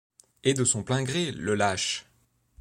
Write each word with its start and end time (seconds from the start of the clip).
Et 0.43 0.55
de 0.55 0.63
son 0.63 0.81
plein 0.81 1.03
gré, 1.03 1.31
le 1.31 1.53
lâche! 1.53 2.07